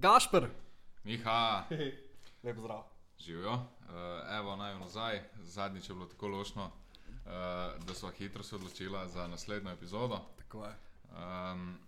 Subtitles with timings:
[0.00, 0.46] Gašpr,
[1.04, 1.64] Miha,
[2.44, 2.82] lep zdrav.
[3.18, 3.52] živijo.
[3.52, 3.60] Uh,
[4.38, 5.22] evo, naj nazaj.
[5.42, 7.30] Zadnjič je bilo tako lošno, uh,
[7.84, 10.18] da smo hitro se odločili za naslednjo epizodo.
[10.38, 10.74] Tako je.
[11.52, 11.78] Um,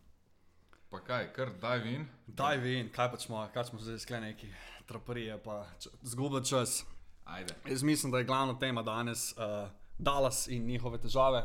[0.91, 2.07] pa kaj, kar daj vin.
[2.27, 4.49] Daj vin, kaj pa smo, kaj smo zdaj sklenili, neki
[4.87, 5.67] traparije, pa
[6.03, 6.85] zgubili čas.
[7.25, 7.55] Ajde.
[7.69, 9.69] Jaz mislim, da je glavna tema danes uh,
[9.99, 11.43] Dallas in njihove težave.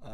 [0.00, 0.08] Uh,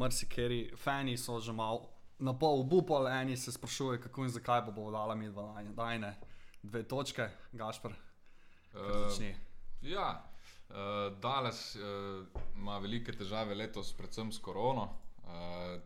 [0.00, 1.88] Mrzikeri fani so že malo
[2.18, 6.14] na pol obupali, eni se sprašujejo, kako in zakaj bo bo dala mi dva dajne.
[6.62, 7.92] Dve točke, Gašpr,
[8.76, 9.34] Uh, začni.
[9.82, 10.24] ja,
[10.68, 10.74] uh,
[11.20, 12.26] Dallas uh,
[12.56, 14.82] ima velike težave letos, predvsem s korono.
[15.24, 15.30] Uh,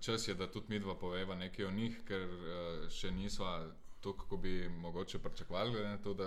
[0.01, 3.66] čas je, da tudi mi dva poveva nekaj o njih, ker uh, še nisva
[4.01, 6.27] tako, kako bi mogoče pričakovali, glede na to, da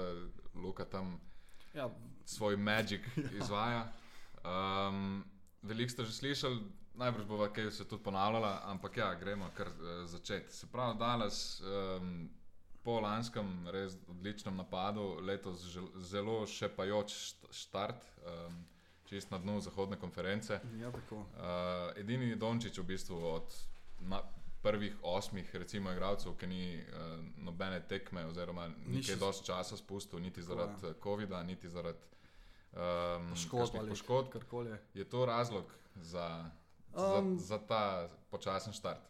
[0.56, 1.20] Luka tam
[1.74, 1.90] Ja,
[2.26, 3.10] svoj magik
[3.42, 3.92] izvaja.
[5.84, 6.58] Veliko ste že slišali,
[6.96, 9.76] najbrž bo kaj se tudi ponavljala, ampak ja, gremo kar uh,
[10.06, 10.48] začeti.
[10.50, 12.30] Se pravi, danes um,
[12.84, 18.64] po lanskem res odličnem napadu, letos žel, zelo šepajoč št- štart, um,
[19.06, 20.62] čist na dnu zahodne konference.
[20.74, 21.16] ja tako.
[21.18, 21.28] Uh,
[21.96, 23.54] edini Dončić v bistvu od
[24.00, 24.22] na,
[24.62, 26.86] prvih osmih, recimo, igralcev, ki ni uh,
[27.38, 32.00] nobene tekme, oziroma Ni še- dosti časa spustil, niti zaradi uh, COVID-a, niti zaradi
[32.74, 34.30] um, Poškodb ali poškodb.
[34.34, 34.78] karkoli.
[34.94, 36.50] Je to razlog za,
[36.94, 39.02] Um, za, za ta počasen štart?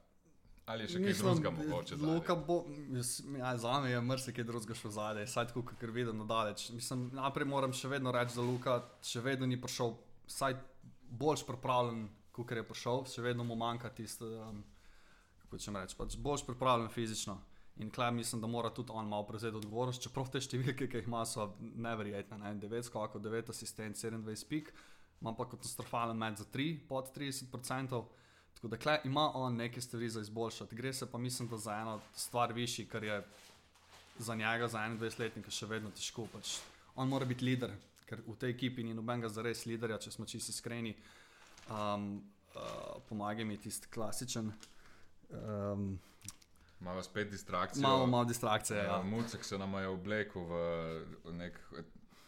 [0.65, 1.95] Ali je še kaj drugega mogoče?
[1.99, 2.15] zadaj?
[2.15, 2.63] Luka bo,
[3.35, 6.69] ja, za me je marsikaj drugega šlo zadaj, saj tako, kot vidim na daleč.
[6.71, 9.97] Mislim, najprej moram še vedno reči, da Luka še vedno ni prišel,
[10.31, 10.55] vsaj
[11.11, 14.63] boljš pripravljen, kot je prišel, še vedno mu manjka tisto, um,
[15.43, 17.35] kako če reči, pač boljš pripravljen fizično.
[17.81, 21.07] In klej mislim, da mora tudi on malo prevzeti odgovornost, čeprav te številke, ki jih
[21.09, 22.37] ima, so neverjetne.
[22.37, 22.51] Ne?
[22.61, 24.69] 9 skokov, 9 asistent, 27 pik,
[25.21, 28.03] ima pa katastrofalen med za 3, pod 30%.
[28.53, 30.75] Tako da klej ima on neke stvari za izboljšati.
[30.75, 33.23] Gre se pa mislim, da za eno stvar višji, kar je
[34.19, 36.27] za njega, za 21-letnika, še vedno težko.
[36.33, 36.59] Pač
[36.95, 37.73] on mora biti lider,
[38.05, 40.93] ker v tej ekipi ni nobenega zares liderja, če smo čisto iskreni.
[41.73, 42.21] Um,
[42.53, 44.53] uh, Pomagaj mi tisti klasičen.
[45.33, 45.95] Um,
[46.81, 47.81] Imamo spet distrakcijo.
[47.81, 48.77] malo, malo distrakcije.
[48.77, 48.83] Ja.
[48.83, 49.01] Ja.
[49.03, 51.59] Mucek se nam je oblekel v nek,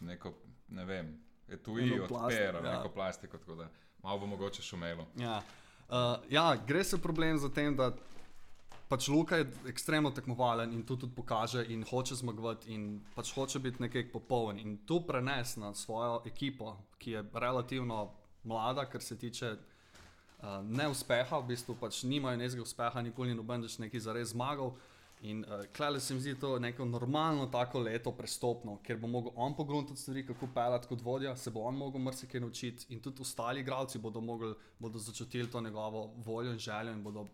[0.00, 0.32] neko,
[0.68, 2.76] ne vem, etui od pera, ja.
[2.76, 3.68] neko plastiko, tako da
[4.02, 5.06] malo bo mogoče šumelo.
[5.16, 5.42] Ja.
[5.88, 5.94] Uh,
[6.30, 7.92] ja, gre se problem za tem, da
[8.88, 13.58] pač Luka je ekstremno tekmovalen in to tudi pokaže in hoče zmagovati in pač hoče
[13.58, 19.18] biti nekaj popoln in to prenes na svojo ekipo, ki je relativno mlada, kar se
[19.18, 19.56] tiče
[20.42, 24.74] uh, neuspeha, v bistvu pač nimajo nekega uspeha, nikoli ni noben več neki zares zmagal.
[25.24, 29.32] In uh, klele se mi zdi to neko normalno tako leto prestopno, ker bo mogel
[29.34, 33.24] on pogruntati stvari, kako pelati kot vodja, se bo on mogel marsikaj naučiti in tudi
[33.24, 37.26] ostali igralci bodo, mogli, bodo začutili to njegovo voljo in željo in bodo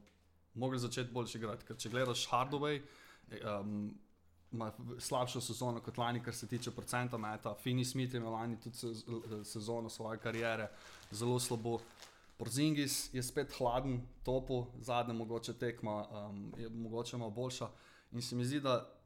[0.55, 1.67] mogli začeti boljše igrati.
[1.67, 2.81] Ker če gledaš Hardaway,
[3.43, 3.93] um,
[4.53, 7.55] ima slabšo sezono kot lani, kar se tiče procenta meta.
[7.63, 9.05] Fini Smith je imel lani tudi sez
[9.45, 10.69] sezono svoje kariere
[11.11, 11.79] zelo slabo.
[12.37, 17.69] Porzingis je spet hladen, topo, zadnja mogoče tekma um, je mogoče malo boljša.
[18.13, 19.03] In se mi zdi, da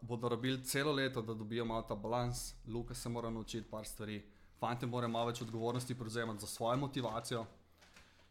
[0.00, 2.54] bodo rabili celo leto, da dobijo malo ta balans.
[2.66, 4.22] Luka se mora naučiti par stvari.
[4.58, 7.46] Fantje morajo malo več odgovornosti prevzemati za svojo motivacijo.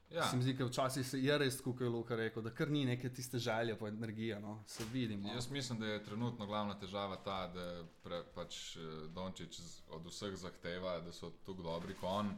[0.09, 2.71] Ja, Se mi zdi, da včasih se je res, kot je Luka rekel, da kar
[2.71, 4.63] ni neke tiste želje po energiji, no?
[4.67, 5.29] se vidimo.
[5.29, 8.81] Jaz mislim, da je trenutno glavna težava ta, da pre, pač eh,
[9.13, 9.59] Dončić
[9.89, 12.31] od vseh zahteva, da so tako dobri kot on.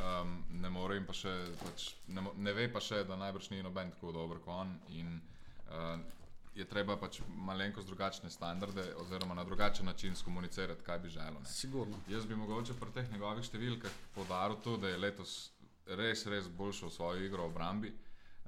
[0.00, 3.62] Um, ne, more jim pa še, pač, ne, ne ve pa še, da najbrž ni
[3.62, 4.72] noben tako dober kot on.
[4.96, 5.18] In,
[5.68, 6.00] uh,
[6.54, 11.40] je treba pač malenkost drugačne standarde, oziroma na drugačen način skomunicirati, kaj bi želel.
[11.40, 11.48] ne.
[11.48, 11.96] Sigurno.
[12.08, 15.36] Jaz bi mogoče pri teh njegovih številkah podaril to, da je letos
[15.86, 17.92] res, res boljšo svojo igro v obrambi.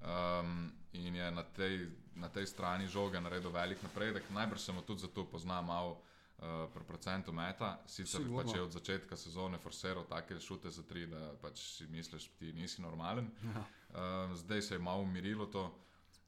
[0.04, 4.28] Um, in je na tej, na tej strani žoge naredil velik napredek.
[4.30, 6.02] Najbrž se mu tudi zato pozna malo
[6.38, 7.78] uh, pri procentu meta.
[7.86, 8.42] Sicer Sigurno.
[8.42, 12.52] pač je od začetka sezone forsiral take šute za tri, da pač si misliš, ti
[12.52, 13.30] nisi normalen.
[13.44, 13.64] Ja.
[13.94, 15.70] Um, zdaj se je malo umirilo to.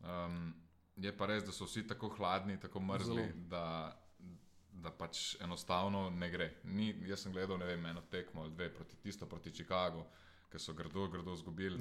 [0.01, 0.55] Um,
[0.97, 3.47] je pa res, da so vsi tako hladni, tako mrzli, Zelo.
[3.51, 3.97] da,
[4.73, 6.51] da pač enostavno ne gre.
[6.65, 10.05] Ni, jaz sem gledal ne vem, eno tekmo ali dve proti tisto proti Chicagu,
[10.53, 11.81] ki so grdo, grdo izgubili.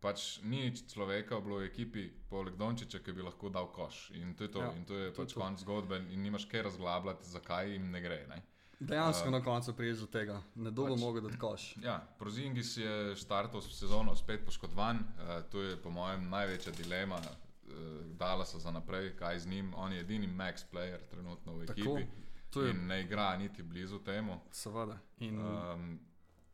[0.00, 4.10] Pač ni človeka bilo v ekipi, poleg Dončiča, ki bi lahko dal koš.
[4.12, 5.40] In to je to, Ja, in to je to pač to.
[5.40, 8.26] konc zgodbe, in nimaš kaj razglabljati, zakaj jim ne gre.
[8.28, 8.42] Ne?
[8.80, 11.76] Dejansko na koncu priješ do tega, ne dolgo Pač- mogo da koš.
[11.78, 14.96] Ja, Prozingis je štartal sezono spet poškodovan.
[14.96, 17.74] Uh, to je po mojem največja dilema uh,
[18.14, 19.74] Dallasa za naprej, kaj z njim.
[19.76, 22.06] On je edini max player trenutno v Tako, ekipi
[22.50, 24.38] to je- ne igra niti blizu temu.
[24.52, 24.98] Seveda.
[25.18, 25.98] In Um,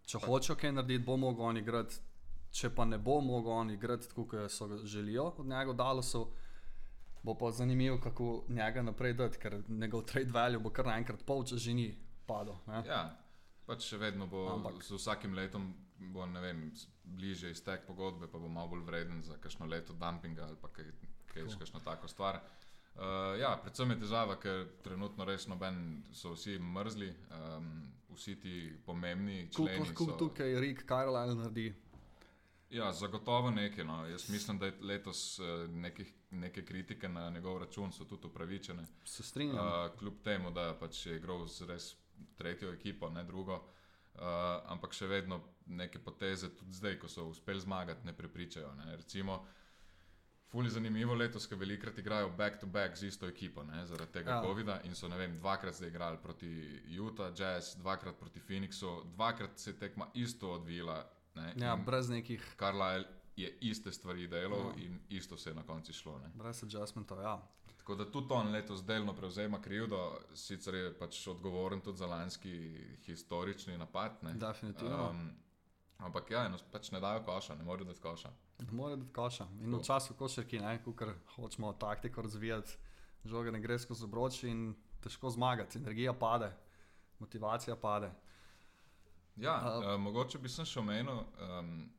[0.06, 1.96] če hočejo kaj narediti, bo mogel on igrati.
[2.54, 6.28] Če pa ne bo mogel on igrati tako, kot so želijo od njega, Dalasov,
[7.24, 11.40] Bo pa zanimivo, kako njega naprej dati, ker njegov trade value bo kar naenkrat pol,
[11.44, 11.86] če že ni
[12.26, 12.58] padel.
[12.66, 12.82] ne.
[12.86, 13.16] Ja,
[13.66, 15.70] pač še vedno bo Ampak- z vsakim letom
[16.12, 16.72] bo, ne vem,
[17.04, 20.84] bližje iztek pogodbe, pa bo malo bolj vreden za kakšno leto dumpinga ali pa kaj,
[21.26, 21.58] kaj, Tako.
[21.58, 22.40] kakšno tako stvar.
[22.94, 28.72] Uh, ja, predvsem je težava, ker trenutno res noben so vsi mrzli, um, vsi ti
[28.86, 29.78] pomembni členi.
[29.80, 31.74] lahko so- tukaj Rick Carlisle naredi?
[32.74, 33.84] Ja, zagotovo nekaj.
[33.84, 34.06] No.
[34.06, 38.86] Jaz mislim, da je letos eh, nekih, neke kritike na njegov račun so tudi upravičene.
[39.04, 39.66] Se strinjam.
[39.66, 41.96] Uh, kljub temu, da pač je igral z res
[42.36, 43.54] tretjo ekipo, ne drugo.
[44.14, 44.20] Uh,
[44.70, 48.74] ampak še vedno neke poteze, tudi zdaj, ko so uspeli zmagati, ne prepričajo.
[48.74, 48.96] Ne.
[48.96, 49.44] Recimo,
[50.54, 54.42] Fuli zanimivo letos, ker velikrat igrajo back-to-back z isto ekipo, ne, zaradi tega Ja.
[54.42, 59.70] COVID-a in so vem, dvakrat zdaj igrali proti Utah, Jazz, dvakrat proti Phoenixu, dvakrat se
[59.70, 61.10] je tekma isto odvila.
[61.34, 63.04] Ne, ja, in brez nekih, Carlisle
[63.36, 64.84] je iste stvari delal Ja.
[64.84, 66.18] in isto se je na koncu šlo.
[66.18, 66.30] Ne.
[66.34, 67.20] brez adjustmentov.
[67.20, 67.42] Ja.
[67.76, 72.76] Tako da tudi on letos delno prevzema krivdo, sicer je pač odgovoren tudi za lanski
[73.06, 74.12] historični napad.
[74.22, 74.32] Ne.
[74.34, 75.10] Definitivno.
[75.10, 75.30] Um,
[75.98, 78.30] ampak ja, eno, pač ne dajo koša, ne morejo dati koša.
[78.58, 79.44] Ne more dati koša.
[79.60, 79.82] In Tako.
[79.82, 82.76] v času košarki, ko hočemo taktiko razvijati,
[83.24, 85.78] žoga ne gre skozi obroč in težko zmagati.
[85.78, 86.52] Energija pade,
[87.18, 88.12] motivacija pade.
[89.36, 91.90] Ja, A- uh, mogoče bi sem še omenil, um,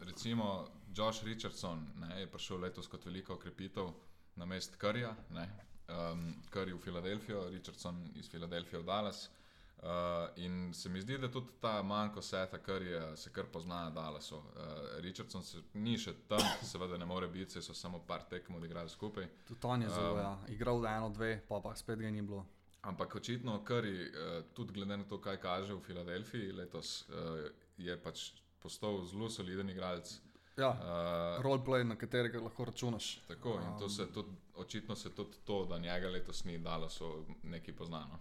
[0.00, 3.92] recimo Josh Richardson ne, je prišel letos kot velika okrepitev
[4.36, 9.28] na mest Karja, um, Karj v Filadelfijo, Richardson iz Filadelfije v Dallas.
[9.80, 9.86] Uh,
[10.36, 13.90] in se mi zdi, da tudi ta manjko seta, kar je, se kar pozna na
[13.90, 14.36] Dallasu.
[14.36, 14.42] Uh,
[15.00, 18.90] Richardson se ni še tam, seveda ne more biti, saj so samo par tekem odigrali
[18.90, 19.24] skupaj.
[19.48, 22.42] Tudi on je zelo, Um, ja, igral eno, dve, pa pa spet ga ni bilo.
[22.82, 24.10] Ampak očitno, kar je
[24.54, 28.30] tudi glede na to, kaj kaže v Filadelfiji letos, uh, je pač
[28.62, 30.20] postal zelo soliden igralec.
[30.56, 33.20] Ja, Uh, roleplay, na katerega lahko računaš.
[33.28, 36.88] tako in to Um, se tudi, očitno se tudi to, da njega letos ni dalo,
[36.88, 38.18] so neki poznano.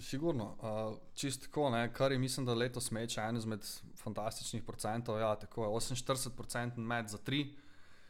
[0.00, 3.66] Sigurno, uh, čist tako, ne, kar je mislim, da letos meče en izmed
[3.96, 5.18] fantastičnih procentov.
[5.18, 7.54] Ja, tako je 48% med za tri,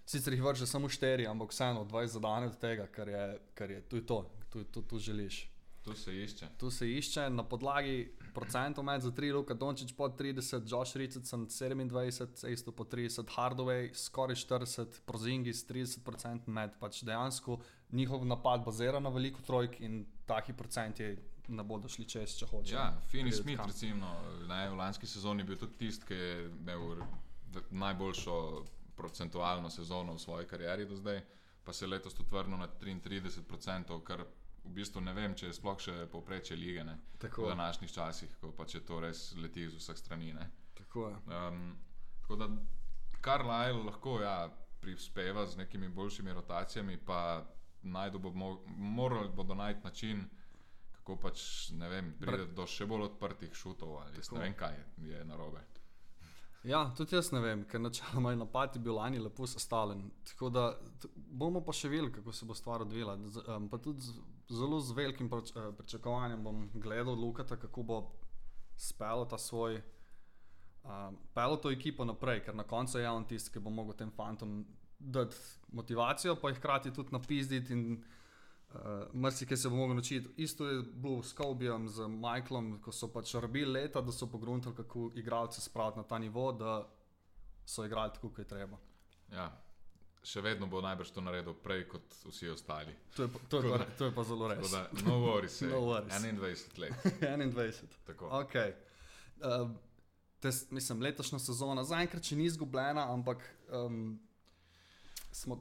[0.06, 3.80] sicer jih vrže samo štiri, ampak vseeno 20 zadane od tega, kar je, kar je
[3.88, 5.51] tu je to, tu, tu, tu želiš.
[5.82, 6.48] Tu se išče.
[6.58, 11.46] Tu se išče na podlagi procentov med za tri, Luka Dončić pod 30, Josh Richardson
[11.46, 17.58] 27, isto po 30, Hardaway skoraj 40, Prozingis 30% med, pač dejansko
[17.92, 21.16] njihov napad bazira na veliko trojk in taki procenti
[21.48, 22.72] ne bodo šli čez, če hočeš.
[22.72, 23.70] Ja, Fini priti Smith, kam.
[23.70, 24.12] recimo,
[24.48, 27.02] ne, v lanski sezoni je bil tudi tisti, ki je imel
[27.70, 28.36] najboljšo
[28.96, 31.20] procentualno sezono v svoji karieri do zdaj,
[31.64, 34.24] pa se je letos tudi vrnil na 33%, kar
[34.64, 38.52] v bistvu ne vem, če je sploh še povprečje lige ne, v današnjih časih, ko
[38.56, 40.32] pač je to res leti z vseh strani.
[40.34, 40.50] Ne.
[40.78, 41.16] tako je.
[41.38, 41.76] Um,
[42.20, 42.48] tako da
[43.22, 44.50] Carlisle lahko ja,
[44.80, 47.44] prispeva z nekimi boljšimi rotacijami, pa
[48.18, 50.24] bo mo morali bodo najti način,
[50.92, 55.10] kako pač ne vem, pride do še bolj odprtih šutov ali ne vem, kaj je,
[55.10, 55.62] je narobe.
[56.64, 60.04] Ja, tudi jaz ne vem, ker načeloma je napad bil lani lepo sestavljen.
[60.30, 60.66] Tako da
[61.16, 63.16] bomo pa še videli, kako se bo stvar odvila.
[63.26, 64.14] Z, um, pa tudi z,
[64.50, 67.98] zelo z velikim proč, uh, pričakovanjem bom gledal Lukata, kako bo
[68.78, 69.80] spelo ta svoj.
[70.82, 74.10] Um, pelo to ekipo naprej, ker na koncu je on tisti, ki bo mogel tem
[74.14, 74.62] fantom
[74.98, 75.36] dati
[75.74, 78.02] motivacijo, pa jih hkrati tudi napizditi in
[78.74, 78.80] uh,
[79.12, 80.28] marsikaj se bo mogel naučiti.
[80.36, 84.74] Isto je bilo s Kobijem, z Michaelom, ko so pač rabili leta, da so pogruntali,
[84.76, 86.88] kako igralce spraviti na ta nivo, da
[87.66, 88.78] so igrali tako, kot je treba.
[89.32, 89.50] Ja.
[90.22, 92.92] Še vedno bo najbrž to naredil prej kot vsi ostali.
[93.16, 94.70] To je, pa- to je, pa, to je pa zelo res.
[94.70, 96.12] da, no worries, No worries.
[96.14, 96.92] 21 let.
[97.20, 97.96] 21.
[98.06, 98.28] Tako.
[98.44, 98.72] Okay.
[99.40, 99.70] Uh,
[100.40, 103.42] tes, mislim, letošnja sezona zaenkrat še ni izgubljena, ampak
[103.74, 104.20] um,
[105.32, 105.58] smo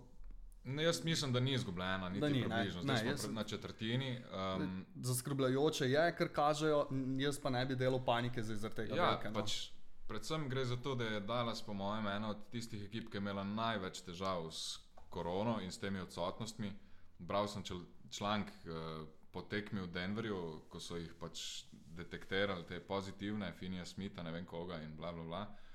[0.64, 2.46] Ne, jaz mislim, da ni izgubljena, niti Da ni, ne.
[2.50, 2.82] približno.
[2.82, 4.22] Ne, Zdaj smo jaz- na četrtini.
[4.58, 6.88] Um, zaskrbljujoče, je, ker kažejo,
[7.18, 8.96] jaz pa ne bi delal panike zaradi tega.
[8.96, 9.34] Ja, velike, no.
[9.34, 9.72] pač,
[10.08, 13.22] predvsem gre za to, da je Dallas, po mojem, ena od tistih ekip, ki je
[13.22, 14.78] imela največ težav s
[15.10, 16.74] korono in s temi odsotnostmi.
[17.20, 22.80] Bral sem čel, članek uh, po tekmi v Denverju, ko so jih pač detektirali, te
[22.80, 25.42] pozitivne, Finija Smitha, ne vem koga in bla bla bla.
[25.42, 25.71] Uh,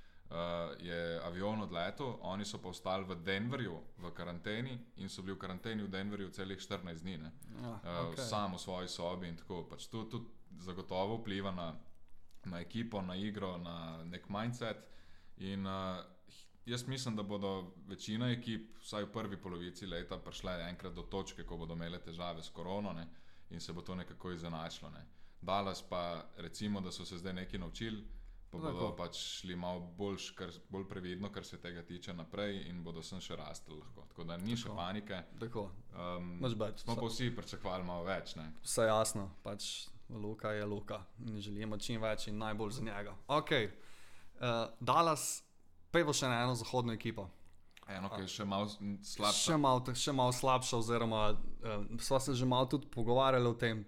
[0.78, 5.38] je avion odletel, oni so pa ostali v Denverju v karanteni in so bili v
[5.38, 7.18] karanteni v Denverju celih 14 dni.
[7.18, 7.32] Ne?
[7.62, 8.24] ja, uh, okay.
[8.26, 9.62] sam v svoji sobi in tako.
[9.70, 10.26] Pač to tudi
[10.58, 11.74] zagotovo vpliva na,
[12.44, 14.88] na ekipo, na igro, na nek mindset.
[15.36, 16.02] In uh,
[16.66, 21.46] jaz mislim, da bodo večina ekip, vsaj v prvi polovici leta, prišle enkrat do točke,
[21.46, 23.06] ko bodo imele težave s korono ne,
[23.50, 24.90] in se bo to nekako izenačilo.
[24.90, 25.06] Ne.
[25.40, 28.15] Dallas pa, recimo, da so se zdaj nekaj naučili.
[28.46, 28.72] Pa Tako.
[28.72, 33.02] bodo pač šli malo bolj, kar, bolj previdno, kar se tega tiče naprej, in bodo
[33.02, 34.04] sem še rasli lahko.
[34.08, 34.76] Tako da ni še Tako.
[34.76, 35.22] panike.
[35.40, 36.80] Tako, Um, Nič več.
[36.80, 38.34] smo pa vsi pričakovali malo več.
[38.36, 38.52] Ne?
[38.62, 43.14] vse jasno, pač Luka je Luka in želimo čim več in najbolj za njega.
[43.28, 44.46] Ok, uh,
[44.80, 45.42] Dallas,
[45.90, 47.26] pevo še na eno zahodno ekipo.
[47.88, 48.66] Eno, ki je še malo
[49.02, 49.42] slabše.
[49.42, 51.38] Še malo, še malo slabša, oziroma uh,
[51.98, 53.84] sva se že malo tudi pogovarjali o tem,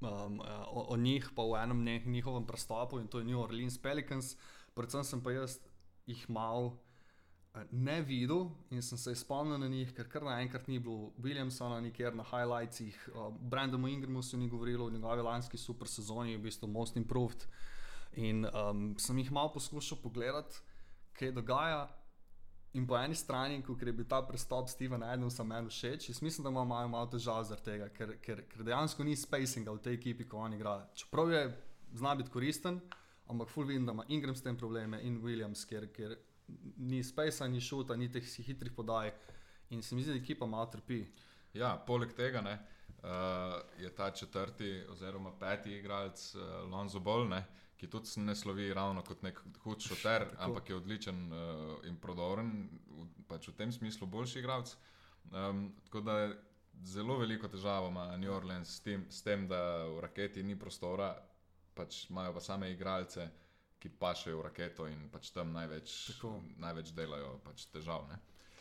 [0.00, 3.40] um, uh, o, o njih, pa v enem njih, njihovem prestopu in to je New
[3.40, 4.36] Orleans Pelicans.
[4.74, 5.58] Predvsem sem pa jaz
[6.06, 10.78] jih malo uh, ne videl in sem se spomnil na njih, ker kar naenkrat ni
[10.78, 15.88] bilo Williamsona nikjer na highlightsih, uh, Brandonu Ingramu se ni govorilo o njegovi lanski super
[15.88, 17.46] sezoni, v bistvu Most Improved.
[18.12, 20.62] In um, sem jih malo poskušal pogledati,
[21.12, 21.88] kaj dogaja.
[22.76, 26.44] In po eni strani, ko je bil ta prestop Stevena Adamsa meni všeč, jaz mislim,
[26.44, 29.96] da ima malo, malo težav zaradi tega, ker, ker, ker dejansko ni spacinga v tej
[29.96, 30.84] ekipi, ko oni igrajo.
[30.94, 31.42] Čeprav je
[31.96, 32.80] zna biti koristen,
[33.26, 36.16] ampak full vidim, da ima Ingram s tem probleme in Williams, ker, ker
[36.76, 39.12] ni spacea, ni šuta, ni teh hitrih podaj.
[39.70, 41.02] In se mi zdi, da ekipa malo trpi.
[41.56, 42.54] Ja, poleg tega ne,
[43.00, 47.42] uh, je ta četrti oziroma peti igralec uh, Lonzo Ball, ne,
[47.78, 52.50] ki tudi ne slovi ravno kot nek hud šoter, ampak je odličen uh, in prodoren,
[52.90, 54.74] v, pač v tem smislu boljši igralec.
[55.30, 56.16] Um, tako da
[56.84, 61.12] zelo veliko težavo ima New Orleans s tem, s tem, da v raketi ni prostora,
[61.74, 63.30] pač imajo pa same igralce.
[63.78, 66.32] Ki pašejo v raketo in pač tam največ, Tako.
[66.58, 68.08] največ delajo pač težav.
[68.10, 68.16] Ne?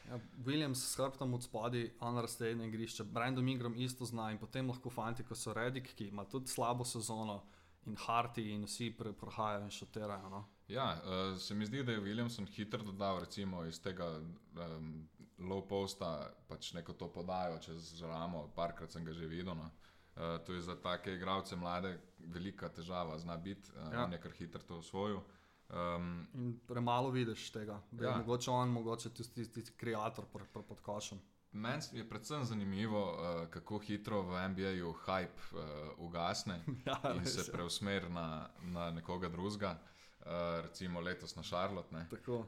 [0.05, 4.93] Ja, Williams s hrbtom od spodaj, unrastedne igrišče, Brandon Ingram isto zna in potem lahko
[4.93, 7.41] fanti, kot so Redik, ki ima tudi slabo sezono
[7.87, 10.29] in Harti in vsi pre, prehajajo in šoterajo.
[10.29, 10.43] No?
[10.67, 15.07] Ja, uh, se mi zdi, da je Williamson hitro dodal recimo, iz tega um,
[15.39, 16.11] low posta
[16.47, 19.55] pač neko to podajo čez ramo, parkrat sem ga že videl.
[19.55, 19.71] No.
[20.17, 24.07] Uh, to je za take igralce mlade velika težava, zna biti, uh, Ja.
[24.07, 25.21] nekaj hitro to osvojil.
[25.69, 28.17] Um, In premalo vidiš tega, da je Ja.
[28.17, 30.25] mogoče on, mogoče tisti, tisti kreator
[30.67, 31.19] pod košem.
[31.51, 35.59] Meni je predvsem zanimivo, uh, kako hitro v NBA-ju hype uh,
[35.97, 37.51] ugasne Ja, in se je.
[37.51, 39.77] preusmeri na, na nekoga drugega.
[40.19, 41.95] Uh, recimo letos na Charlotte.
[42.19, 42.43] Uh,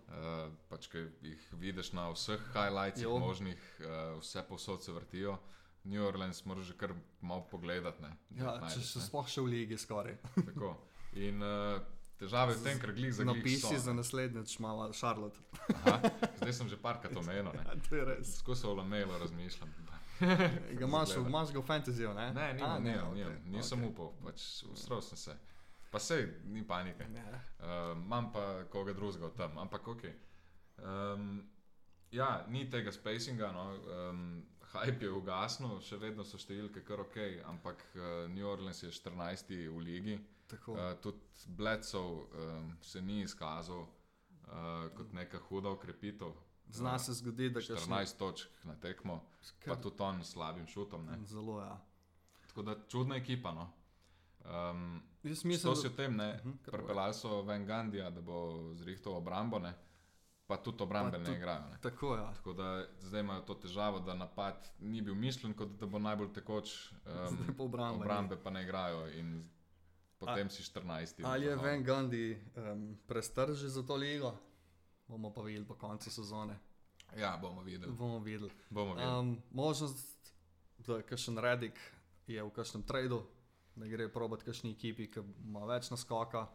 [0.69, 3.19] pač, ki jih vidiš na vseh highlightsih, Jo.
[3.19, 5.37] možnih, uh, vse posod se vrtijo.
[5.83, 6.91] New Orleans moraš že kar
[7.21, 8.01] malo pogledati.
[8.01, 10.17] Ne, Ja, jih če najdeš, se sploh še v ligi skoraj.
[10.35, 10.73] Tako.
[11.13, 11.79] In uh,
[12.19, 13.79] težave v tem, ker glih za glih Napisi so.
[13.79, 15.39] za naslednjič, malo Charlotte.
[15.73, 16.11] Aha,
[16.41, 17.51] zdaj sem že parkrat omenil.
[17.55, 18.39] Ja, to je res.
[18.43, 19.71] Skozi o lamelo razmišljam.
[20.79, 22.33] Ga imaš, imaš ga v fantasyju, ne?
[22.35, 23.51] Ne, A, nimam, ne, nimam, okej, nimam.
[23.55, 23.91] nisem okej.
[23.93, 25.35] upal, pač ustral sem se.
[25.91, 27.07] Pa sej, ni panike.
[27.07, 27.23] Ne.
[27.59, 30.03] Uh, imam pa koga drugega tam, ampak ok.
[30.83, 31.39] Um,
[32.11, 33.63] ja, ni tega spacinga, no,
[33.95, 37.17] um, hype je ugasnil, še vedno so številke kar ok,
[37.49, 39.55] ampak uh, New Orleans je 14.
[39.71, 40.19] v ligi.
[40.49, 40.73] Tako.
[40.73, 43.87] Uh, tudi Bledsov um, se ni izkazal uh,
[44.97, 46.31] kot neka huda ukrepitev.
[46.69, 49.21] Zna se zgoditi, da kakšni- 14 točk na tekmo,
[49.65, 51.05] pa Kar- tudi on s slabim šutom.
[51.05, 51.17] Ne.
[51.25, 51.77] Zelo, ja.
[52.47, 53.51] Tako da čudna ekipa.
[53.51, 53.71] No.
[54.45, 56.33] Um, Jaz Mislim, mislim, to si o tem, ne.
[56.35, 59.73] Mhm, kar Pripeljali so Van Gandija, da bo zrihtal obrambo, ne.
[60.47, 61.69] pa tudi obrambe Pa ne igrajo.
[61.71, 61.77] Ne.
[61.81, 62.33] Tako, ja.
[62.33, 66.33] Tako da zdaj imajo to težavo, da napad ni bil mišljen, kot da bo najbolj
[66.33, 69.49] tekoč, um, pa obrambe obrambe pa ne igrajo in
[70.19, 71.23] potem si 14.
[71.23, 74.35] Ali je No, Van Gundy um, prestar že za to ligo?
[75.07, 76.59] Bomo pa videli po koncu sezone.
[77.17, 77.91] Ja, bomo videli.
[77.91, 78.51] Bomo videli.
[78.69, 79.19] Bomo videli.
[79.19, 80.33] Um, možnost,
[80.77, 81.79] da kakšen Redik
[82.27, 83.23] je v kakšnem tradu,
[83.75, 86.45] da gre probat kakšni ekipi, ki ima več naskoka,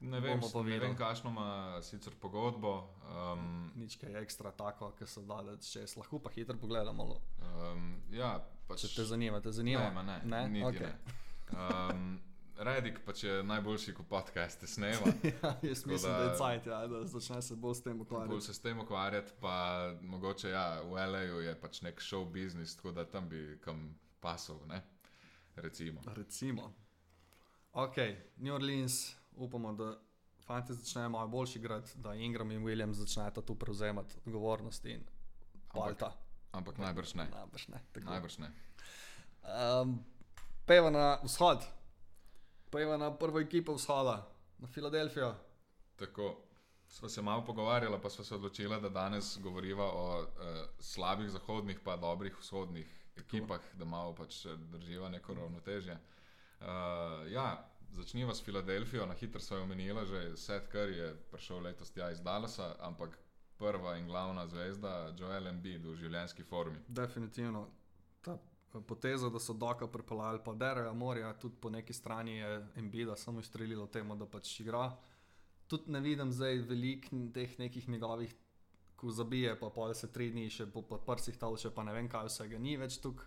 [0.00, 2.94] ne vem, ne vem kakšno ima sicer pogodbo.
[3.10, 5.96] Um, nič kaj ekstra tako, ki so dali čez.
[5.98, 7.08] Lahko pa hitro pogledamo.
[7.42, 8.36] um, ja,
[8.68, 9.88] pač, Če te zanima, te zanima.
[9.88, 10.48] Ne, ma ne, ne?
[10.48, 10.86] niti Okay.
[10.86, 11.58] ne.
[11.58, 12.20] Um,
[12.58, 15.06] Redik pač je najboljši, ko podcaste snema.
[15.42, 17.98] ja, jaz Tako mislim, da- da je cajt, ja, da začne se bolj s tem
[17.98, 18.40] Bolj ukvarjati.
[18.40, 19.54] se s tem ukvarjati, pa
[20.02, 24.58] mogoče ja, v LA-ju je pač nek show business, tako da tam bi kam pasal,
[24.66, 24.82] ne?
[25.56, 26.00] Recimo.
[26.06, 26.74] Recimo.
[27.72, 27.96] Ok,
[28.36, 29.98] New Orleans, upamo, da
[30.46, 35.04] fanti začnejo malo boljši igrati, da Ingram in Williams začneta tu prevzemati odgovornost in
[35.74, 36.12] palta.
[36.52, 37.28] Ampak najbrž ne.
[37.34, 37.80] Najbrž ne.
[37.92, 38.06] tako.
[38.10, 38.50] Najbrž ne.
[39.82, 40.04] Um,
[40.66, 41.62] peva na vzhod,
[42.70, 45.34] peva na prvo ekipo vzhoda, na Filadelfijo.
[45.96, 46.36] Tako.
[46.88, 50.28] Sva se malo pogovarjala, pa sva se odločila, da danes govoriva o uh,
[50.80, 55.98] slabih zahodnih, pa dobrih vzhodnih ekipah, da malo pač eh, drživa neko ravnotežje.
[56.60, 56.66] Uh,
[57.32, 61.90] ja, začniva s Filadelfijo, na hitro sva jo omenila, že Seth Curry je prišel letos
[61.90, 63.18] tja iz Dallasa, ampak
[63.58, 66.78] prva in glavna zvezda, Joel Embiid v življenjski formi.
[66.88, 67.66] Definitivno
[68.22, 68.38] ta
[68.74, 73.16] eh, poteza, da so Doka pripeljali, pa Dereja Morja, tudi po neki strani je Embida
[73.16, 74.96] samo izstrelilo temu, da pač igra.
[75.68, 78.34] tudi ne vidim zdaj veliko teh nekih njegovih,
[78.96, 82.08] ko zabije, pa pol se tri dni še po, po prsih tolče, pa ne vem
[82.08, 83.26] kaj vsega ni več tukaj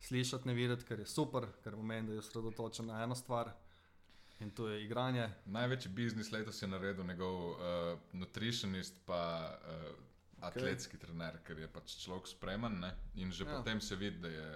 [0.00, 3.50] slišati, ne videti, ker je super, ker pomeni, da je osredotočen na eno stvar.
[4.40, 5.26] In to je igranje.
[5.46, 7.58] Največji biznis letos je naredil njegov uh,
[8.12, 9.88] nutritionist, pa uh,
[10.40, 11.06] atletski okay.
[11.06, 12.80] trener, ker je pač človek spreman.
[12.80, 12.92] Ne?
[13.14, 13.56] In že ja.
[13.56, 14.50] potem se vidi, da je,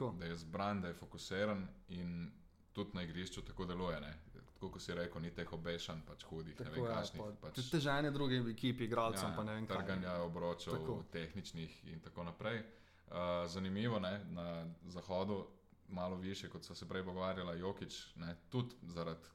[0.00, 2.30] uh, da je zbran, da je fokusiran in
[2.72, 4.00] tudi na igrišču tako deluje.
[4.00, 4.14] Ne?
[4.56, 7.36] Tako kot si rekel, ni teh obešan, pač hudih, tako ne vem, kakšnih.
[7.40, 9.66] Pač, težanje drugim ekipi, igralcem, ja, pa ne vem.
[9.68, 10.80] Trganja obročev,
[11.12, 12.62] tehničnih in tako naprej.
[13.06, 15.44] Uh, zanimivo je na zahodu,
[15.88, 19.28] malo više, kot so se prej pogovarjali, Jokič, ne, tudi zaradi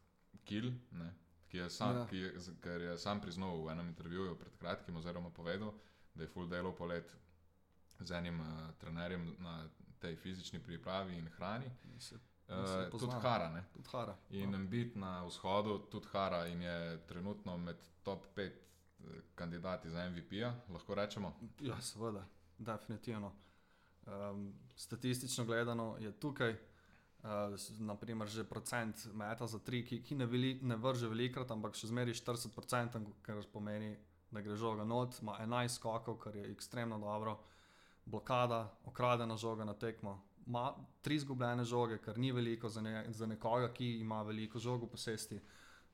[0.43, 1.13] Kil, ne,
[1.51, 2.05] ki je sam, ja.
[2.07, 2.31] ki je,
[2.63, 5.73] ker je sam priznal v enem intervjuju pred kratkim, oziroma povedal,
[6.13, 7.15] da je full delo polet
[7.99, 8.47] z enim uh,
[8.79, 9.67] trenerjem na
[9.99, 11.71] tej fizični pripravi in hrani.
[12.47, 13.63] Uh, tudi Hara.
[13.73, 14.15] Tud hara.
[14.29, 14.65] In no.
[14.67, 18.51] biti na vzhodu, tudi Hara, in je trenutno med top 5
[19.35, 21.33] kandidati za MVP-ja, lahko rečemo.
[21.59, 22.25] Ja, seveda,
[22.57, 23.33] definitivno.
[24.05, 26.55] Um, statistično gledano je tukaj,
[27.23, 31.75] uh, naprimer, že procent meta za tri, ki, ki ne, veli, ne vrže velikrat, ampak
[31.77, 33.95] še zmeri 40%, kar pomeni,
[34.31, 37.37] da gre žoga not, ima 11 skokov, kar je ekstremno dobro,
[38.05, 40.19] blokada, okradena žoga na tekmo.
[40.45, 44.87] Ma tri izgubljene žoge, kar ni veliko za, ne, za nekoga, ki ima veliko žogo
[44.87, 45.39] posesti.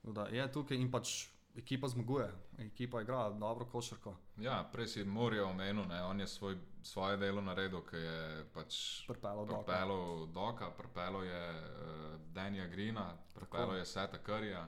[0.03, 1.27] Da je tukaj in pač
[1.57, 4.15] ekipa zmaguje, ekipa igra dobro košarko.
[4.37, 10.25] Ja, prej si Morijo omenil, on je svoj, svoje delo naredil, ki je pač pripeljal
[10.33, 14.67] Doka, pripeljal je uh, Danja Grina, pripeljal je Seta Karija.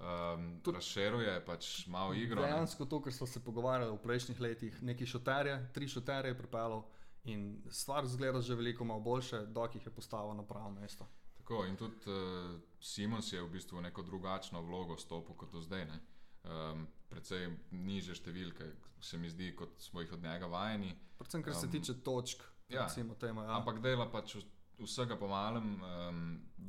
[0.00, 2.42] Um, Razširuje pač malo igro.
[2.42, 6.84] Dejansko to, kar smo se pogovarjali v prejšnjih letih, neki šoterje, tri šoterje je pripeljal
[7.24, 11.06] in stvar zgleda že veliko boljše, dok jih je postavil na pravo mesto.
[11.50, 15.84] Tako, in tudi uh, Simons je v bistvu neko drugačno vlogo stopil kot do zdaj.
[15.90, 15.98] Ne?
[16.44, 18.70] um, precej niže številke,
[19.02, 20.92] se mi zdi, kot smo jih od njega vajeni.
[21.18, 22.44] Predvsem, kar se um, tiče točk.
[22.70, 22.86] Ja,
[23.18, 23.56] tema, ja.
[23.58, 24.36] Ampak dela pač
[24.80, 26.20] vsega po malem, um,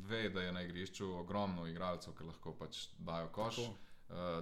[0.09, 3.61] ve, da je na igrišču ogromno igralcev, ki lahko pač dajo koš.
[4.09, 4.41] Uh,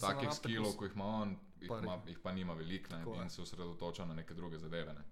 [0.00, 4.08] takih skillov, kot jih ima on, jih, ma, jih pa nima veliko in se osredotoča
[4.08, 4.96] na neke druge zadeve.
[4.96, 5.04] Ne?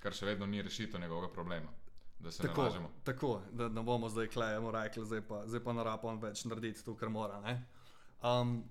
[0.00, 1.74] Kar še vedno ni rešitev njegovega problema.
[2.20, 5.72] Da se tako, ne tako, da ne bomo zdaj klejemo rekli, zdaj pa, zdaj pa
[5.72, 7.40] narapom več narediti to, kar mora.
[8.22, 8.64] Um,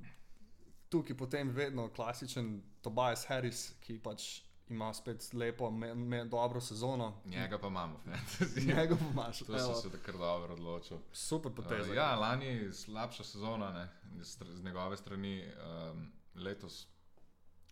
[0.90, 4.28] tukaj potem vedno klasičen Tobias Harris, ki pač
[4.70, 7.22] ima spet lepo, me, me, dobro sezono.
[7.26, 8.04] Njega pa imamo,
[8.68, 9.40] njega pa imaš.
[9.40, 11.00] To so se tako dobro odločili.
[11.12, 11.90] Super poteza.
[11.90, 13.90] Uh, ja, lani slabša sezona, ne,
[14.24, 15.44] z, z njegove strani
[15.92, 16.88] um, letos.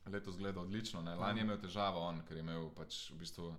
[0.06, 1.02] Letos gleda odlično.
[1.02, 1.16] Ne.
[1.16, 3.56] Lani je imel težavo, on, ker je imel pač v bistvu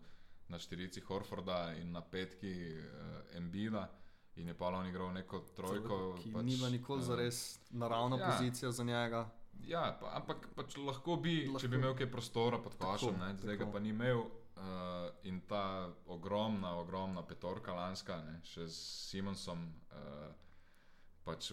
[0.48, 3.88] na štirici Horforda in na petki uh, Embida.
[4.38, 6.14] In je pa on igral neko trojko.
[6.22, 8.30] Ki pač, nima nikoli uh, za res naravna ja.
[8.30, 9.26] pozicija za njega.
[9.66, 11.61] Ja, pa, ampak pač lahko bi, lahko.
[11.61, 14.28] če bi imel kaj prostora pod košem, zdaj ga pa ni imel.
[14.58, 19.61] Uh, in ta ogromna, ogromna petorka lanska, ne, še s Simonsom,
[19.94, 20.32] uh,
[21.22, 21.52] pač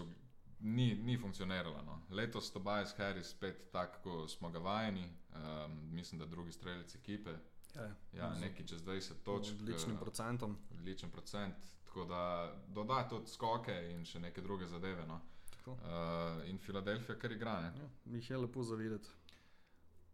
[0.65, 1.83] ni, ni funkcionirala.
[1.85, 1.99] No.
[2.09, 5.05] Letos Tobias Harris spet tako, kot smo ga vajeni,
[5.35, 7.35] um, mislim, da drugi streljci ekipe.
[7.75, 9.53] Ja, ja, neki čez 20 točk.
[9.59, 10.57] Odličnim procentom.
[10.71, 11.55] Odličen procent.
[11.85, 15.05] Tako da doda tudi skoke in še neke druge zadeve.
[15.07, 15.21] No.
[15.65, 17.53] Uh, in Filadelfija, kar igra.
[17.65, 19.09] Ja, mi jih je lepo zavideti.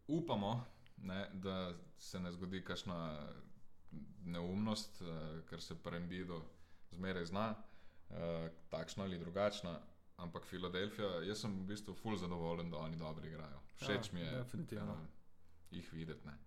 [0.08, 0.64] Upamo,
[0.96, 2.98] ne, da se ne zgodi kakšna
[4.24, 6.40] neumnost, uh, ker se prembido
[6.92, 8.16] zmeraj zna, uh,
[8.70, 9.78] takšna ali drugačna.
[10.16, 13.60] Ampak Filadelfija, jaz sem v bistvu fully zadovoljen, da oni dobro igrajo.
[13.82, 14.40] Všeč ja, mi je
[14.80, 14.96] uh,
[15.70, 16.26] jih videti.
[16.26, 16.38] Ne.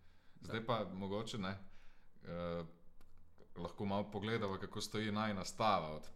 [0.45, 1.57] Zdaj pa mogoče ne.
[2.23, 2.65] Uh,
[3.57, 6.09] lahko malo pogledamo, kako stoji najnastava od,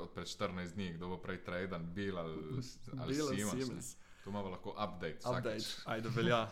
[0.00, 2.34] od pred 14 dni, kdo bo prej traden, bil ali,
[2.98, 3.96] ali Siemens.
[4.24, 5.18] Tu imamo lahko update.
[5.38, 6.48] Update, ajde, velja.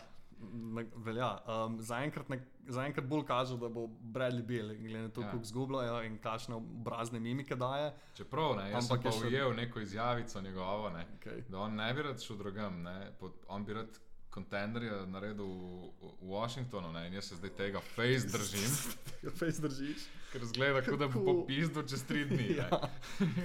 [0.95, 1.37] velja.
[1.65, 2.27] Um, Zaenkrat
[2.67, 5.31] za bolj kaže, da bo Bradley bil, glede na to, ja.
[5.31, 7.93] kako zgubljajo in kakšne obrazne mimike daje.
[8.13, 9.55] Čeprav ne, jaz Ampak sem pa ujel še...
[9.55, 11.43] neko izjavico njegovo, ne, okay.
[11.49, 13.11] da on ne bi rad šel drugam, ne,
[13.47, 13.99] on bi rad
[14.33, 17.07] kontenderja naredil v, Washingtonu ne?
[17.07, 18.69] in jaz se zdaj tega face držim.
[19.39, 20.07] face držiš.
[20.31, 22.47] Ker zgleda, kot da bo popisal čez tri dni.
[22.57, 22.69] ja.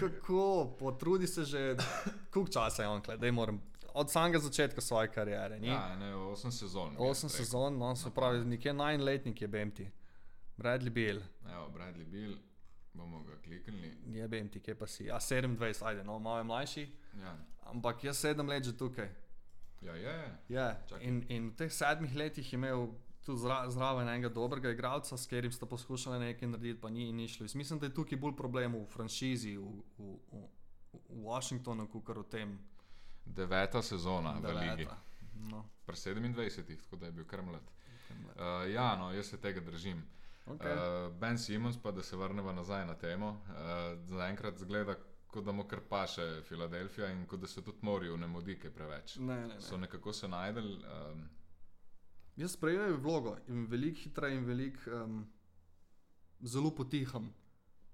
[0.00, 1.76] Kako, potrudi se že,
[2.32, 3.60] koliko časa je on, da moram.
[3.94, 5.58] Od samega začetka svoje kariere.
[5.60, 5.68] Ni?
[5.68, 6.94] Ja, ne, osem sezon.
[6.98, 9.80] Osem sezon, no, se pravi, nekje najletnik je BMT.
[10.56, 11.20] Bradley Bill.
[11.52, 12.36] Evo, Bradley Bill,
[12.92, 13.92] bomo ga kliknili.
[14.06, 15.04] Je BMT, kje pa si?
[15.04, 16.88] Ja, 27, ajde, no, malo je mlajši.
[17.20, 17.36] Ja.
[17.64, 19.08] Ampak jaz sedem let že tukaj.
[19.82, 20.38] Ja, je.
[20.48, 20.76] je.
[21.00, 22.88] In, in v teh sedmih letih je imel
[23.24, 27.28] tudi zra, zraven enega dobrega igralca, s katerim sta poskušali nekaj narediti, pa ni, ni
[27.28, 27.44] šlo.
[27.44, 30.44] Jaz mislim, da je tukaj bolj problem v franšizi, v, v, v,
[31.08, 32.58] v Washingtonu, kot v tem.
[33.24, 34.84] deveta sezona v ligi.
[34.84, 34.96] Deveta.
[35.50, 37.62] No, Pri 27, tako da je bil kar mlad.
[38.10, 40.02] Uh, ja, no, jaz se tega držim.
[40.46, 40.72] okay.
[40.72, 44.96] Uh, ben Simons, pa da se vrnemo nazaj na temo, uh, zaenkrat zgleda,
[45.28, 48.70] kot da mu kar paše Filadelfija in kot da se tudi morajo ne mudi kaj
[48.70, 49.16] preveč.
[49.18, 49.60] ne, ne, ne.
[49.60, 50.66] So nekako se najdel.
[50.66, 51.28] Um,
[52.36, 55.26] Jaz sprejemam vlogo in veliko hitreje in veliko um,
[56.40, 57.32] zelo potiham,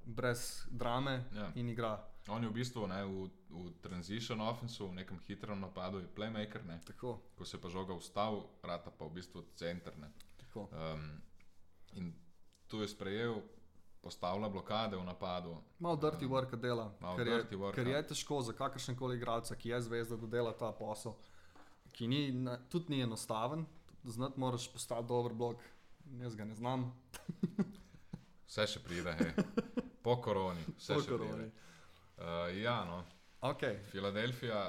[0.06, 1.52] brez drame Ja.
[1.54, 1.94] in igra.
[2.28, 6.64] on je v bistvu ne, v, v transition offensu, v nekem hitrem napadu, je playmaker,
[6.64, 6.80] ne.
[6.80, 9.92] Tako, ko se pa žoga ustavi, rata pa v bistvu center.
[10.54, 11.20] Um,
[11.92, 12.14] in
[12.66, 13.42] tu je sprejel,
[14.04, 15.56] postavlja blokade v napadu.
[15.78, 17.74] Malo dirty work dela, malo ker je, dirty worka.
[17.74, 21.16] ker je težko za kakršen koli igralca, ki je zvezda, da dela ta posel,
[21.92, 23.64] ki ni, ne, tudi ni enostaven.
[24.04, 25.62] Znati moraš postati dober blok,
[26.20, 26.90] jaz ga ne znam.
[28.48, 29.32] Vse še pride, hej.
[30.04, 31.32] po koroni, vse Po še koroni.
[31.32, 31.50] pride.
[32.18, 33.02] Uh, ja, no,
[33.44, 33.76] Okay.
[33.90, 34.60] Filadelfija,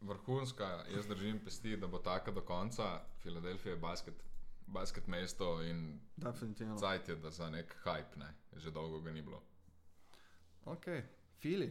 [0.00, 2.88] vrhunska, jaz držim pesti, da bo taka do konca.
[3.22, 4.14] Filadelfija je basket,
[4.66, 6.76] basket mesto in Definitivno.
[6.76, 8.34] cajt je, za nek hype, ne.
[8.56, 9.42] že dolgo ga ni bilo.
[10.64, 10.86] Ok,
[11.36, 11.68] Fili.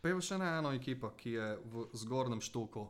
[0.00, 2.86] Pejmo še na eno ekipo, ki je v zgornjem štuku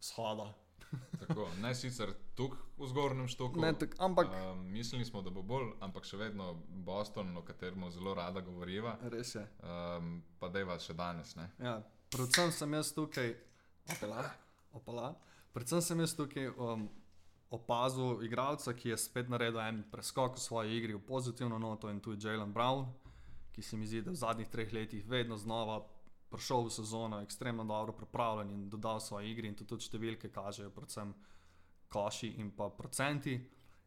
[0.00, 0.52] shoda.
[1.20, 3.60] Tako, ne sicer tukaj v zgornjem štoku.
[3.60, 7.90] Ne, tak, ampak Um, mislili smo, da bo bolj, ampak še vedno Boston, o katerem
[7.90, 9.42] zelo rada govoriva, res je.
[9.62, 11.34] um, pa deva še danes.
[11.36, 11.50] Ne?
[11.58, 11.78] Ja,
[12.10, 13.34] predvsem sem jaz tukaj,
[13.88, 14.24] opala,
[14.72, 15.06] opala.
[15.52, 16.86] Predvsem sem jaz tukaj um,
[17.52, 22.00] opazil igralca, ki je spet naredil en preskok v svoji igri v pozitivno noto in
[22.00, 22.86] tu je Jalen Brown,
[23.52, 25.82] ki se mi zdi, da v zadnjih treh letih vedno znova
[26.32, 30.70] prišel v sezono ekstremno dobro pripravljen in dodal svoje igri in to tudi številke kažejo,
[30.72, 31.12] predvsem
[31.92, 33.36] koši in pa procenti.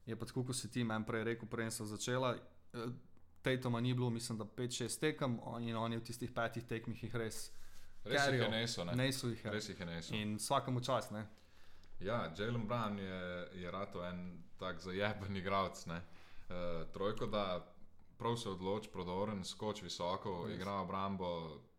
[0.06, 2.36] Je pa tako, kot si ti meni prej rekel, prej sem začela.
[2.73, 2.93] eh,
[3.41, 7.15] Tatuma ni bilo, mislim, da 5-6 tekem in on je v tistih petih tekmih jih
[7.15, 7.51] res
[8.06, 8.86] Res jih je neso.
[8.86, 8.95] Ne?
[8.95, 9.51] Ne so jih je.
[9.51, 10.13] Res jih je neso.
[10.15, 11.25] In vsakemu čas, ne.
[11.99, 13.21] Ja, Jalen Brown je,
[13.53, 14.25] je rato en
[14.58, 15.86] tak zajeben igralec.
[15.88, 15.95] Uh,
[16.89, 17.65] trojko da,
[18.17, 20.55] prav se odloči, prodoren, skoč visoko, Res.
[20.55, 21.29] igra obrambo,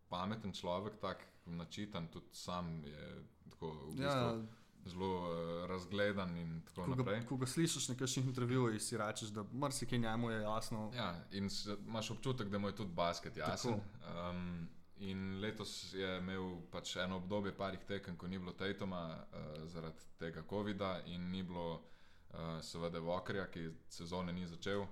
[0.07, 4.37] pameten človek, tak načitan, tudi sam je tako v bistvu Ja,
[4.85, 5.29] zelo uh,
[5.67, 7.19] razgledan in tako ko, naprej.
[7.19, 10.91] ga, ko ga slišiš na kakšnih intervjujih, si rečeš, da marsikaj njemu je jasno.
[10.93, 13.73] Ja, in s- imaš občutek, da mu je tudi basket jasen.
[13.73, 14.67] Um,
[14.99, 20.05] in letos je imel pač eno obdobje parih tekem, ko ni bilo Tatuma uh, zaradi
[20.19, 24.85] tega COVID-a in ni bilo uh, seveda Walkerja, ki sezone ni začel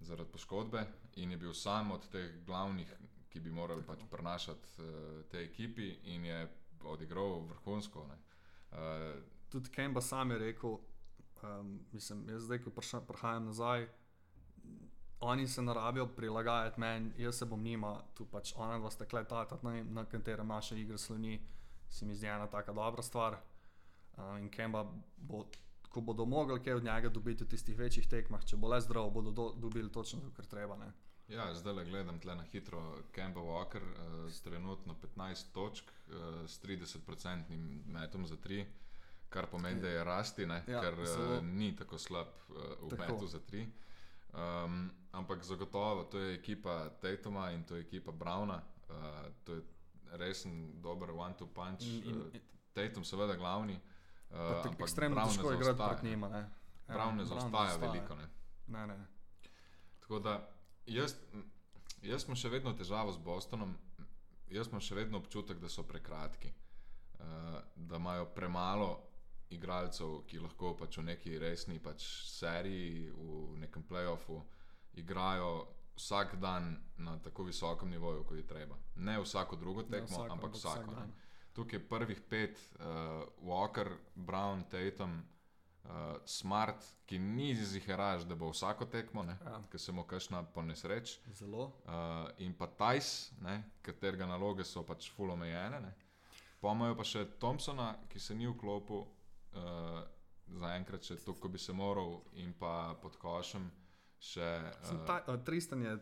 [0.00, 2.90] zaradi poškodbe in je bil sam od teh glavnih,
[3.28, 6.48] ki bi morali pač prenašati uh, te ekipi in je
[6.84, 8.06] odigral vrhunsko.
[8.06, 8.18] Ne.
[8.72, 10.78] Uh, Tudi Kemba sam je rekel,
[11.42, 12.70] um, mislim, jaz zdaj, ko
[13.06, 13.86] prihajam nazaj,
[15.20, 19.04] oni se ne rabijo prilagajati meni, jaz se bom njima, tu pač ona dva sta
[19.04, 21.40] kletata, na, na katerem naša igra sloni,
[21.90, 23.36] se mi zdi ena taka dobra stvar.
[24.16, 25.44] Uh, in Kemba bo,
[25.88, 29.10] ko bodo mogli kaj od njega dobiti v tistih večjih tekmah, če bo le zdrav,
[29.10, 30.76] bodo do, dobili točno to, kar treba.
[30.76, 30.92] Ne?
[31.28, 32.80] Ja, zdaj le gledam tle na hitro.
[33.12, 38.64] Kemba Walker uh, s trenutno 15 točk, uh, s 30-odstotnim metom za 3,
[39.28, 40.62] kar pomeni, da je rasti, ne?
[40.66, 43.02] Ja, ker uh, ni tako slab uh, v Tako.
[43.02, 43.66] metu za 3.
[44.34, 48.62] Um, ampak zagotovo to je ekipa Tatuma in to je ekipa Browna.
[48.88, 49.62] Uh, to je
[50.16, 51.82] resen, dober one-two punch.
[51.82, 52.40] In, in, uh, in,
[52.76, 53.80] Tatum, seveda, glavni.
[54.30, 55.88] Uh, ekstremno težko je igrati zaostaja.
[55.88, 56.28] proti njima.
[56.28, 56.38] Ne?
[56.88, 57.76] Ja, Brown ne zaostaja.
[57.76, 58.14] veliko.
[58.14, 58.28] Ne?
[58.66, 59.06] Ne, ne.
[60.00, 60.48] Tako da
[60.86, 61.14] jaz,
[62.02, 63.72] jaz imam še vedno težavo z Bostonom,
[64.52, 66.52] jaz imam še vedno občutek, da so prekratki,
[67.18, 68.90] uh, da imajo premalo
[69.50, 74.42] igralcev, ki lahko pač v neki resni pač seriji, v nekem playoffu
[74.94, 78.76] igrajo vsak dan na tako visokem nivoju, kot je treba.
[78.96, 80.82] Ne vsako drugo Ne tekmo, vsako, ampak vsako.
[80.82, 81.12] vsak ne.
[81.54, 82.84] Tukaj je prvih pet, uh,
[83.42, 85.22] Walker, Brown, Tatum,
[85.84, 85.90] uh,
[86.24, 89.62] Smart, ki ni ziheraž, da bo vsako tekmo, Ja.
[89.70, 91.18] ker se mu kašna po nesreč.
[91.32, 91.64] Zelo.
[91.86, 91.92] Uh,
[92.38, 95.80] in pa Tajs, ne, katerega naloge so pač full omejene.
[95.80, 95.94] Ne.
[96.60, 99.06] Pomajo pa še Thompsona, ki se ni vklopil,
[99.56, 100.00] uh,
[100.60, 103.70] zaenkrat še to, ko bi se moral, in pa pod košem
[104.18, 104.50] še.
[104.84, 105.96] Uh, ta, uh, Tristan je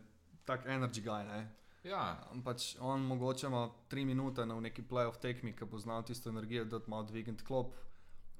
[0.45, 1.23] tak energy guy.
[1.25, 1.45] Ne?
[1.85, 6.29] ja, Pač on mogoče ima tri minute na neki playoff tekmi, ki bo znal tisto
[6.29, 7.75] energijo, da ima dvigant klop,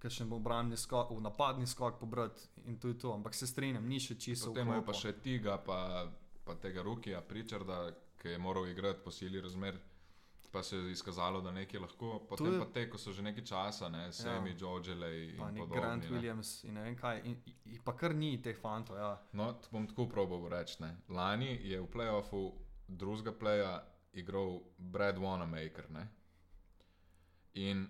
[0.01, 3.13] ki še bo obrambni skok, v napadni skok pobrati in to je to.
[3.13, 4.49] Ampak se strinjam, ni še čisto.
[4.49, 6.07] potem imajo pa še Tiga, pa,
[6.45, 7.89] pa tega Rukija, Pričarda,
[8.21, 9.77] ki je moral igrati po sili razmer.
[10.55, 13.43] Pa se je izkazalo, da nekaj lahko, potem je- pa te, ko so že nekaj
[13.43, 14.55] časa, ne, Semi, ja.
[14.55, 15.75] Georgelej in podobni.
[15.75, 16.09] Grant ne.
[16.09, 17.21] Williams in ne vem kaj.
[17.25, 18.95] In, in pa kar ni teh fantov.
[18.97, 19.09] Ja.
[19.33, 20.77] No, to bom tako probal reči.
[20.79, 20.95] ne.
[21.09, 22.53] Lani je v playoffu
[22.87, 23.73] drugega playa
[24.13, 25.89] igral Brad Wanamaker.
[25.89, 26.07] Ne?
[27.55, 27.87] In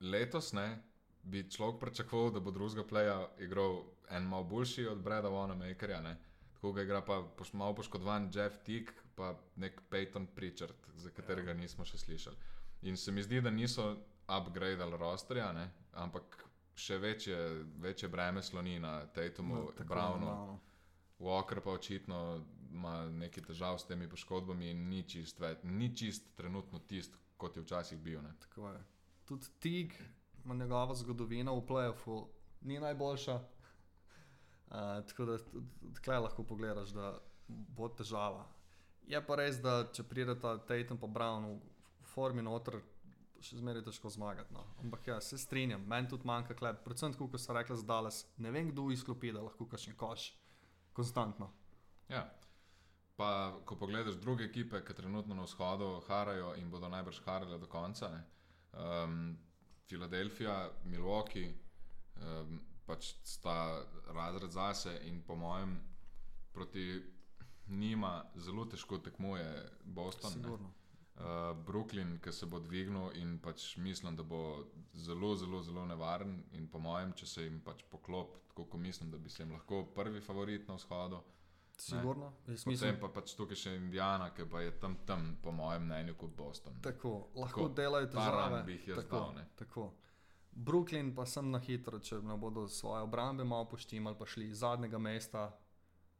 [0.00, 0.82] letos ne,
[1.24, 6.16] bi človek pričakoval, da bo drugega playa igral en malo boljši od Breda Wanamakerja.
[6.54, 7.22] Tako ga igra pa
[7.52, 11.56] malo poškodovan Jeff Tick, pa nek Peyton Pritchard, za katerega ja.
[11.56, 12.36] nismo še slišali.
[12.82, 13.96] In se mi zdi, da niso
[14.28, 16.40] upgradali rosterja, ne, ampak
[16.74, 17.36] še večje,
[17.76, 20.26] večje breme sloni na Tatumu, No, Brownu.
[20.26, 20.58] Brownu.
[21.18, 26.36] Walker pa očitno ima nekaj težav s temi poškodbami in ni čist, ve- ni čist
[26.36, 28.22] trenutno tist, kot je včasih bil.
[28.22, 28.32] Ne.
[28.40, 28.80] Tako je.
[29.24, 29.94] Tudi Tig,
[30.44, 32.26] ima njegova zgodovina v playoffu,
[32.62, 33.34] ni najboljša.
[33.34, 34.74] Uh,
[35.08, 35.38] tako da
[35.94, 38.44] tukaj lahko pogledaš, da bo težava.
[39.08, 42.78] Je pa res, da če prideta Tatum pa Brown v formi noter,
[43.44, 44.54] še zmeraj težko zmagati.
[44.56, 44.64] No.
[44.80, 46.80] Ampak ja, se strinjam, meni tudi manjka klep.
[46.86, 50.30] Predvsem tako, kot so rekli za Dallas, ne vem kdo izklopi, da lahko kakšen koš.
[50.96, 51.50] Konstantno.
[52.08, 52.24] Ja.
[53.18, 53.28] Pa,
[53.68, 58.10] ko pogledaš druge ekipe, ki trenutno na vzhodu harajo in bodo najbrž harale do konca,
[58.72, 59.34] um,
[59.86, 60.56] Filadelfija,
[60.90, 61.52] Milwaukee,
[62.16, 63.84] um, pač sta
[64.16, 65.76] razred zase in po mojem
[66.52, 67.13] proti
[67.68, 70.32] njima zelo težko tekmuje Boston.
[70.42, 70.48] ne.
[71.14, 76.42] Uh, Brooklyn, ki se bo dvignil in pač mislim, da bo zelo, zelo, zelo nevaren.
[76.52, 79.52] In po mojem, če se jim pač poklop, tako kot mislim, da bi se jim
[79.52, 81.22] lahko prvi favorit na vzhodu.
[81.76, 82.32] Sigurno.
[82.46, 85.86] Jaz Potem mislim, pa pač tukaj še Indijana, ki pa je tam, tam po mojem
[85.86, 86.80] mnenju, kot Boston.
[86.82, 88.42] Tako, lahko Tako, delajo ta težave.
[88.42, 89.46] rang bi jih jaz tako, dal, ne.
[89.58, 89.86] tako.
[90.54, 94.58] Brooklyn pa sem na hitro, če ne bodo svoje obrambe malo poštimali, pa šli iz
[94.62, 95.48] zadnjega mesta,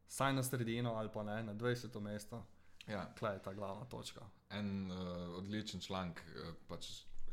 [0.07, 1.99] saj na sredino ali pa ne, na 20.
[2.01, 2.43] mesto.
[2.87, 4.21] Ja, Klej je ta glavna točka.
[4.49, 4.97] en uh,
[5.37, 6.21] odličen članek.
[6.39, 6.85] Uh, pač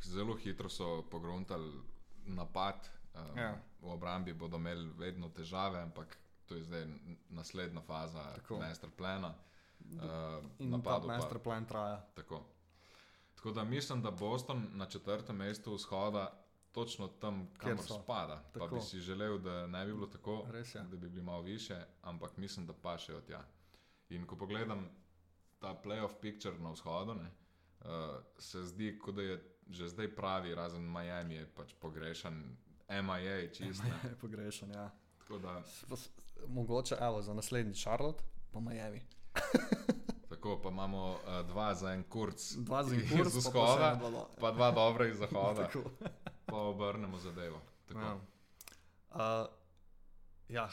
[0.03, 1.73] zelo hitro so pogruntali
[2.25, 2.89] napad.
[3.15, 3.55] Um, Ja.
[3.81, 6.87] V obrambi bodo imeli vedno težave, ampak to je zdaj
[7.29, 8.59] naslednja faza Tako.
[8.59, 9.35] masterplana.
[9.83, 12.01] Uh, In napadu pa- master plan traja.
[12.15, 12.43] Tako.
[13.35, 16.33] Tako da mislim, da Boston na četrtem mestu vzhoda,
[16.73, 18.43] točno tam, kamor spada.
[18.53, 18.75] Pa Tako.
[18.75, 20.81] bi si želel, da ne bi bilo tako, Res je.
[20.81, 23.45] da bi bili malo više, ampak mislim, da pa še od tja.
[24.09, 24.89] In ko pogledam
[25.59, 27.31] ta playoff picture na vzhodu, ne,
[27.81, 27.87] uh,
[28.39, 32.57] se zdi, kot da je že zdaj pravi, razen Miami je pač pogrešan,
[32.89, 33.83] MIA je čist.
[33.85, 34.11] ne.
[34.11, 34.91] Je pogrešan, ja.
[35.19, 35.63] Tako da,
[36.47, 39.01] Mogoče, evo, za naslednji Charlotte, pa Miami.
[40.31, 43.65] tako pa imamo uh, dva za en kurc Dva za en iz kurs, pa pa
[43.65, 45.69] vzhoda, pa dva dobra iz zahoda.
[46.53, 47.61] Pa obrnemo zadevo.
[47.89, 48.01] Tako.
[48.01, 48.19] Ja.
[49.11, 49.49] Uh,
[50.49, 50.69] ja,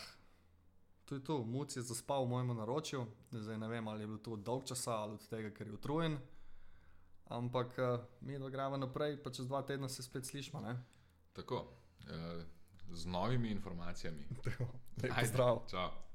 [1.06, 1.38] to je to.
[1.48, 4.68] Muc je zaspal v mojem naročju, zdaj ne vem, ali je bil to od dolg
[4.68, 6.20] časa ali od tega, ker je utrujen.
[7.32, 10.60] Ampak uh, mi gremo naprej, pa čez dva tedna se spet slišmo.
[10.60, 10.76] ne?
[11.34, 11.68] Tako,
[12.10, 12.44] eh,
[12.92, 14.28] z novimi informacijami.
[14.44, 14.68] Tako.
[15.00, 15.63] Pozdrav.
[15.70, 16.09] Čau.